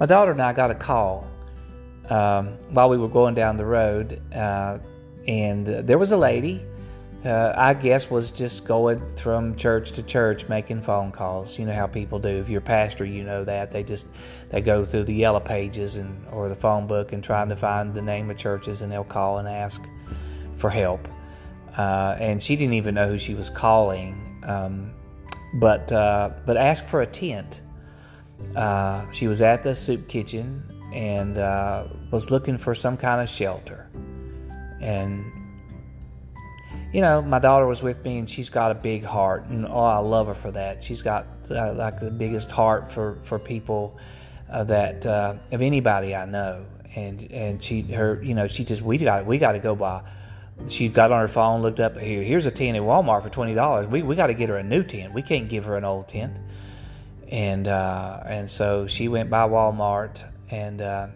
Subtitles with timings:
[0.00, 1.28] My daughter and I got a call
[2.08, 4.78] um, while we were going down the road, uh,
[5.28, 6.64] and there was a lady.
[7.22, 11.58] Uh, I guess was just going from church to church making phone calls.
[11.58, 12.30] You know how people do.
[12.30, 14.06] If you're a pastor, you know that they just
[14.48, 17.92] they go through the yellow pages and or the phone book and trying to find
[17.92, 19.86] the name of churches, and they'll call and ask
[20.56, 21.06] for help.
[21.76, 24.92] Uh, and she didn't even know who she was calling, um,
[25.56, 27.60] but uh, but asked for a tent.
[28.56, 30.62] Uh, she was at the soup kitchen
[30.92, 33.88] and uh, was looking for some kind of shelter.
[34.80, 35.24] And,
[36.92, 39.44] you know, my daughter was with me and she's got a big heart.
[39.44, 40.82] And oh, I love her for that.
[40.82, 43.98] She's got uh, like the biggest heart for, for people
[44.50, 46.66] uh, that, uh, of anybody I know.
[46.96, 50.02] And, and she, her, you know, she just, we got, we got to go by.
[50.68, 52.22] She got on her phone, looked up here.
[52.22, 53.86] Here's a tent at Walmart for twenty dollars.
[53.86, 55.14] We we got to get her a new tent.
[55.14, 56.36] We can't give her an old tent
[57.30, 61.06] and uh, and so she went by Walmart and uh,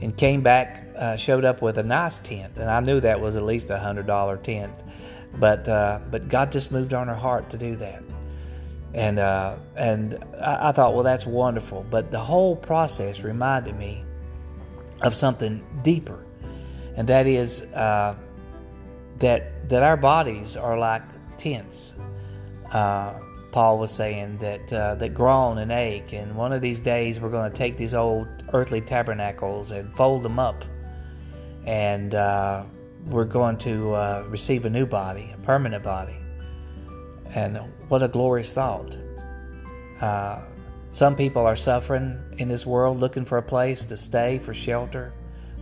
[0.00, 3.36] and came back, uh, showed up with a nice tent, and I knew that was
[3.36, 4.74] at least a hundred dollar tent,
[5.38, 8.02] but uh, but God just moved on her heart to do that,
[8.94, 14.04] and uh, and I, I, thought, well, that's wonderful, but the whole process reminded me
[15.02, 16.24] of something deeper,
[16.96, 18.16] and that is uh,
[19.20, 21.02] that that our bodies are like
[21.38, 21.94] tents.
[23.50, 27.30] Paul was saying that uh, that groan and ache, and one of these days we're
[27.30, 30.64] going to take these old earthly tabernacles and fold them up,
[31.64, 32.64] and uh,
[33.06, 36.16] we're going to uh, receive a new body, a permanent body.
[37.34, 38.96] And what a glorious thought!
[40.00, 40.40] Uh,
[40.90, 45.12] some people are suffering in this world, looking for a place to stay, for shelter,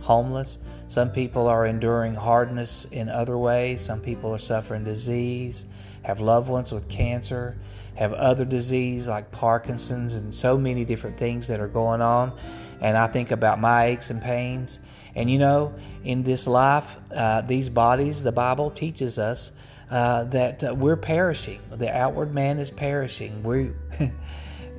[0.01, 0.57] homeless.
[0.87, 3.81] Some people are enduring hardness in other ways.
[3.81, 5.65] Some people are suffering disease,
[6.07, 7.57] have loved ones with cancer
[7.97, 12.31] have other disease like Parkinson's and so many different things that are going on.
[12.79, 14.79] And I think about my aches and pains.
[15.15, 15.73] And you know,
[16.03, 19.51] in this life, uh, these bodies, the Bible teaches us
[19.89, 21.59] uh, that uh, we're perishing.
[21.71, 23.41] The outward man is perishing.
[23.41, 23.71] We,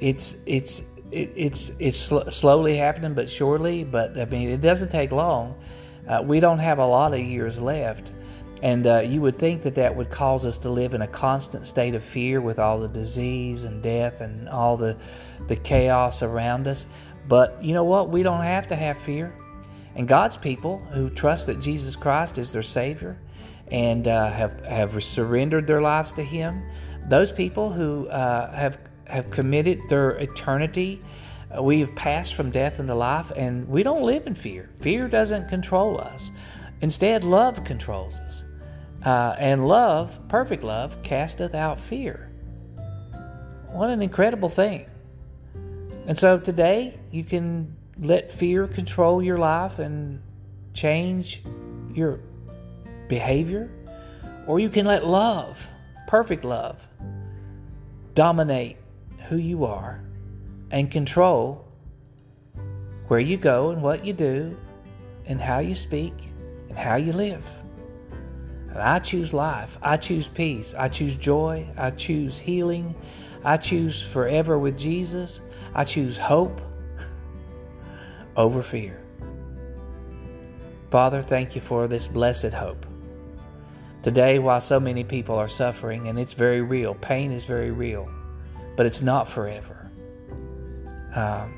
[0.00, 3.82] it's it's it, it's it's sl- slowly happening, but surely.
[3.82, 5.56] But I mean, it doesn't take long.
[6.06, 8.12] Uh, we don't have a lot of years left.
[8.62, 11.66] And uh, you would think that that would cause us to live in a constant
[11.66, 14.96] state of fear with all the disease and death and all the,
[15.46, 16.86] the chaos around us.
[17.28, 18.08] But you know what?
[18.08, 19.32] We don't have to have fear.
[19.94, 23.18] And God's people who trust that Jesus Christ is their Savior
[23.70, 26.62] and uh, have, have surrendered their lives to Him,
[27.08, 31.02] those people who uh, have, have committed their eternity,
[31.56, 34.68] uh, we have passed from death into life, and we don't live in fear.
[34.80, 36.30] Fear doesn't control us.
[36.80, 38.44] Instead, love controls us.
[39.04, 42.30] Uh, and love, perfect love, casteth out fear.
[43.66, 44.86] What an incredible thing.
[46.06, 50.22] And so today, you can let fear control your life and
[50.72, 51.42] change
[51.92, 52.20] your
[53.08, 53.70] behavior,
[54.46, 55.68] or you can let love,
[56.06, 56.82] perfect love,
[58.14, 58.76] dominate
[59.28, 60.02] who you are
[60.70, 61.64] and control
[63.08, 64.58] where you go and what you do
[65.26, 66.14] and how you speak
[66.68, 67.44] and how you live.
[68.80, 69.78] I choose life.
[69.82, 70.74] I choose peace.
[70.74, 71.68] I choose joy.
[71.76, 72.94] I choose healing.
[73.44, 75.40] I choose forever with Jesus.
[75.74, 76.60] I choose hope
[78.36, 79.00] over fear.
[80.90, 82.86] Father, thank you for this blessed hope.
[84.02, 88.08] Today, while so many people are suffering, and it's very real, pain is very real,
[88.76, 89.90] but it's not forever.
[91.14, 91.52] Um,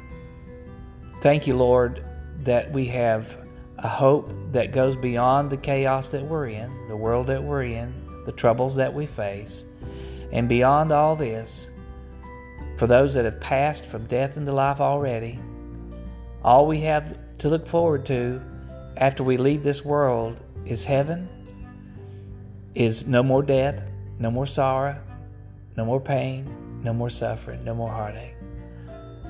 [1.20, 2.04] thank you, Lord,
[2.44, 3.37] that we have
[3.82, 7.94] a hope that goes beyond the chaos that we're in, the world that we're in,
[8.26, 9.64] the troubles that we face.
[10.32, 11.68] And beyond all this,
[12.76, 15.38] for those that have passed from death into life already,
[16.42, 18.42] all we have to look forward to
[18.96, 20.36] after we leave this world
[20.66, 21.28] is heaven,
[22.74, 23.82] is no more death,
[24.19, 25.00] no more sorrow,
[25.76, 28.34] no more pain, no more suffering, no more heartache.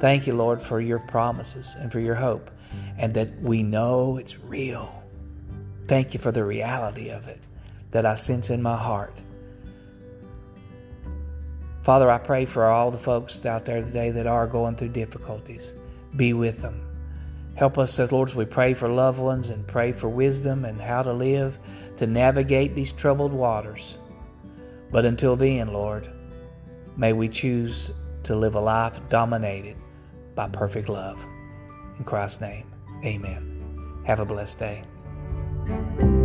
[0.01, 2.51] Thank you, Lord, for your promises and for your hope
[2.97, 5.03] and that we know it's real.
[5.89, 7.41] Thank you for the reality of it
[7.91, 9.21] that I sense in my heart.
[11.83, 15.75] Father, I pray for all the folks out there today that are going through difficulties.
[16.17, 16.87] Be with them.
[17.57, 20.81] Help us, as Lord, as we pray for loved ones and pray for wisdom and
[20.81, 21.59] how to live
[21.97, 23.99] to navigate these troubled waters.
[24.91, 26.09] But until then, Lord,
[26.97, 27.91] may we choose
[28.23, 29.77] to live a life dominated
[30.35, 31.25] by perfect love.
[31.99, 32.67] In Christ's name.
[33.05, 34.03] Amen.
[34.05, 36.20] Have a blessed day.